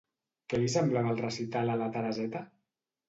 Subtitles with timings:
[0.53, 2.43] Què li semblava el recital a la Tereseta?